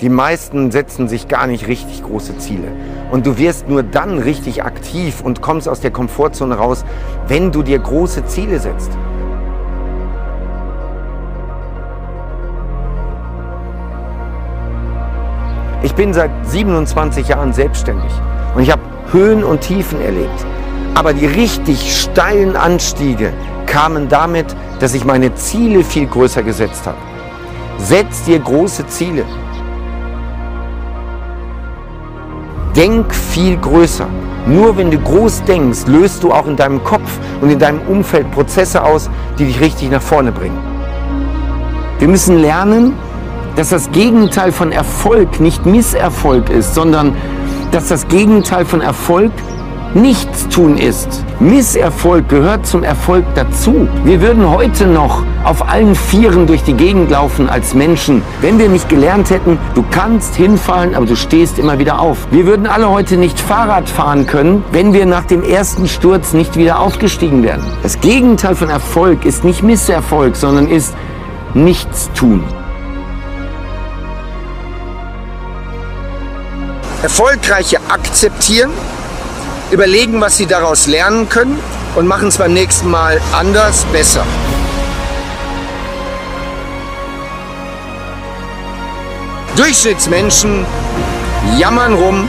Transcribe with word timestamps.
Die 0.00 0.08
meisten 0.08 0.72
setzen 0.72 1.08
sich 1.08 1.28
gar 1.28 1.46
nicht 1.46 1.68
richtig 1.68 2.02
große 2.02 2.36
Ziele. 2.38 2.68
Und 3.12 3.26
du 3.26 3.38
wirst 3.38 3.68
nur 3.68 3.82
dann 3.82 4.18
richtig 4.18 4.64
aktiv 4.64 5.20
und 5.22 5.40
kommst 5.40 5.68
aus 5.68 5.80
der 5.80 5.92
Komfortzone 5.92 6.56
raus, 6.56 6.84
wenn 7.28 7.52
du 7.52 7.62
dir 7.62 7.78
große 7.78 8.26
Ziele 8.26 8.58
setzt. 8.58 8.90
Ich 15.82 15.94
bin 15.94 16.12
seit 16.12 16.30
27 16.44 17.28
Jahren 17.28 17.52
selbstständig 17.52 18.10
und 18.54 18.62
ich 18.62 18.72
habe 18.72 18.82
Höhen 19.12 19.44
und 19.44 19.60
Tiefen 19.60 20.00
erlebt. 20.00 20.44
Aber 20.94 21.12
die 21.12 21.26
richtig 21.26 22.00
steilen 22.00 22.56
Anstiege 22.56 23.32
kamen 23.66 24.08
damit, 24.08 24.46
dass 24.80 24.94
ich 24.94 25.04
meine 25.04 25.34
Ziele 25.34 25.84
viel 25.84 26.06
größer 26.06 26.42
gesetzt 26.42 26.86
habe. 26.86 26.98
Setz 27.78 28.24
dir 28.24 28.38
große 28.38 28.86
Ziele. 28.86 29.24
Denk 32.76 33.14
viel 33.14 33.56
größer. 33.56 34.08
Nur 34.46 34.76
wenn 34.76 34.90
du 34.90 34.98
groß 34.98 35.44
denkst, 35.44 35.86
löst 35.86 36.22
du 36.22 36.32
auch 36.32 36.46
in 36.46 36.56
deinem 36.56 36.82
Kopf 36.82 37.18
und 37.40 37.50
in 37.50 37.58
deinem 37.58 37.80
Umfeld 37.88 38.30
Prozesse 38.32 38.82
aus, 38.82 39.08
die 39.38 39.44
dich 39.44 39.60
richtig 39.60 39.90
nach 39.90 40.02
vorne 40.02 40.32
bringen. 40.32 40.58
Wir 41.98 42.08
müssen 42.08 42.38
lernen, 42.38 42.94
dass 43.56 43.70
das 43.70 43.90
Gegenteil 43.92 44.50
von 44.50 44.72
Erfolg 44.72 45.40
nicht 45.40 45.64
Misserfolg 45.64 46.50
ist, 46.50 46.74
sondern 46.74 47.14
dass 47.70 47.88
das 47.88 48.08
Gegenteil 48.08 48.64
von 48.64 48.80
Erfolg 48.80 49.30
nichts 49.94 50.48
tun 50.48 50.76
ist. 50.76 51.24
Misserfolg 51.40 52.28
gehört 52.28 52.66
zum 52.66 52.82
Erfolg 52.82 53.24
dazu. 53.34 53.88
Wir 54.04 54.20
würden 54.20 54.50
heute 54.50 54.86
noch 54.86 55.22
auf 55.44 55.68
allen 55.68 55.94
Vieren 55.94 56.46
durch 56.46 56.62
die 56.62 56.74
Gegend 56.74 57.10
laufen 57.10 57.48
als 57.48 57.74
Menschen, 57.74 58.22
wenn 58.40 58.58
wir 58.58 58.68
nicht 58.68 58.88
gelernt 58.88 59.30
hätten, 59.30 59.58
du 59.74 59.84
kannst 59.90 60.34
hinfallen, 60.34 60.94
aber 60.94 61.06
du 61.06 61.16
stehst 61.16 61.58
immer 61.58 61.78
wieder 61.78 62.00
auf. 62.00 62.18
Wir 62.30 62.46
würden 62.46 62.66
alle 62.66 62.90
heute 62.90 63.16
nicht 63.16 63.38
Fahrrad 63.38 63.88
fahren 63.88 64.26
können, 64.26 64.64
wenn 64.72 64.92
wir 64.92 65.06
nach 65.06 65.24
dem 65.24 65.42
ersten 65.42 65.86
Sturz 65.86 66.32
nicht 66.32 66.56
wieder 66.56 66.80
aufgestiegen 66.80 67.42
wären. 67.42 67.64
Das 67.82 68.00
Gegenteil 68.00 68.54
von 68.54 68.70
Erfolg 68.70 69.24
ist 69.24 69.44
nicht 69.44 69.62
Misserfolg, 69.62 70.36
sondern 70.36 70.68
ist 70.68 70.94
nichts 71.52 72.10
tun. 72.14 72.42
Erfolgreiche 77.02 77.76
akzeptieren, 77.90 78.70
überlegen, 79.70 80.20
was 80.20 80.36
sie 80.36 80.46
daraus 80.46 80.86
lernen 80.86 81.28
können 81.28 81.58
und 81.94 82.06
machen 82.06 82.28
es 82.28 82.38
beim 82.38 82.52
nächsten 82.52 82.90
Mal 82.90 83.20
anders, 83.32 83.84
besser. 83.92 84.24
Durchschnittsmenschen 89.56 90.66
jammern 91.58 91.94
rum, 91.94 92.28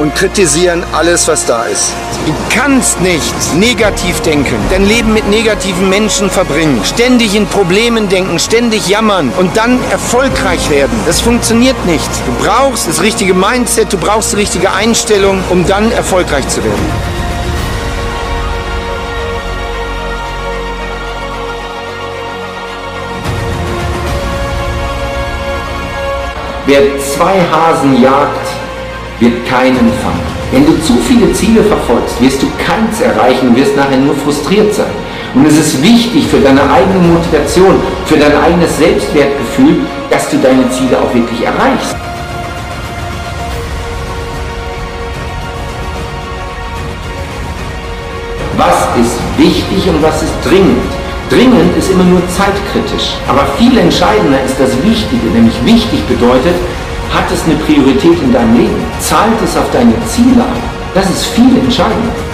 und 0.00 0.14
kritisieren 0.14 0.82
alles, 0.92 1.28
was 1.28 1.44
da 1.44 1.64
ist. 1.64 1.92
Du 2.26 2.32
kannst 2.54 3.00
nicht 3.02 3.34
negativ 3.54 4.20
denken, 4.20 4.56
dein 4.70 4.86
Leben 4.86 5.12
mit 5.12 5.28
negativen 5.28 5.90
Menschen 5.90 6.30
verbringen, 6.30 6.80
ständig 6.84 7.34
in 7.34 7.46
Problemen 7.46 8.08
denken, 8.08 8.38
ständig 8.38 8.88
jammern 8.88 9.30
und 9.38 9.56
dann 9.56 9.78
erfolgreich 9.90 10.70
werden. 10.70 10.98
Das 11.06 11.20
funktioniert 11.20 11.84
nicht. 11.84 12.08
Du 12.26 12.44
brauchst 12.44 12.88
das 12.88 13.02
richtige 13.02 13.34
Mindset, 13.34 13.92
du 13.92 13.98
brauchst 13.98 14.32
die 14.32 14.36
richtige 14.36 14.72
Einstellung, 14.72 15.42
um 15.50 15.66
dann 15.66 15.92
erfolgreich 15.92 16.48
zu 16.48 16.64
werden. 16.64 16.86
Wer 26.66 26.98
zwei 27.00 27.40
Hasen 27.50 28.00
jagt, 28.00 28.49
wird 29.20 29.46
keinen 29.46 29.92
fangen. 30.02 30.40
Wenn 30.50 30.66
du 30.66 30.72
zu 30.82 30.94
viele 30.96 31.32
Ziele 31.32 31.62
verfolgst, 31.62 32.20
wirst 32.20 32.42
du 32.42 32.46
keins 32.58 33.00
erreichen 33.00 33.48
und 33.48 33.56
wirst 33.56 33.76
nachher 33.76 33.98
nur 33.98 34.14
frustriert 34.16 34.74
sein. 34.74 34.90
Und 35.34 35.46
es 35.46 35.56
ist 35.56 35.82
wichtig 35.82 36.26
für 36.26 36.40
deine 36.40 36.62
eigene 36.68 36.98
Motivation, 36.98 37.76
für 38.06 38.16
dein 38.16 38.36
eigenes 38.36 38.76
Selbstwertgefühl, 38.78 39.76
dass 40.10 40.28
du 40.30 40.38
deine 40.38 40.68
Ziele 40.70 40.98
auch 40.98 41.14
wirklich 41.14 41.44
erreichst. 41.44 41.94
Was 48.56 48.88
ist 49.00 49.16
wichtig 49.38 49.88
und 49.88 50.02
was 50.02 50.22
ist 50.22 50.32
dringend? 50.44 50.82
Dringend 51.30 51.76
ist 51.78 51.90
immer 51.92 52.04
nur 52.04 52.20
zeitkritisch. 52.28 53.14
Aber 53.28 53.46
viel 53.56 53.78
entscheidender 53.78 54.42
ist 54.44 54.58
das 54.58 54.70
Wichtige, 54.82 55.26
nämlich 55.32 55.54
wichtig 55.64 56.04
bedeutet, 56.08 56.56
hat 57.12 57.30
es 57.32 57.44
eine 57.44 57.54
Priorität 57.56 58.22
in 58.22 58.32
deinem 58.32 58.56
Leben? 58.56 58.76
Zahlt 59.00 59.40
es 59.44 59.56
auf 59.56 59.70
deine 59.70 59.94
Ziele 60.06 60.42
ein? 60.42 60.62
Das 60.94 61.08
ist 61.08 61.26
viel 61.26 61.58
entscheidender. 61.58 62.29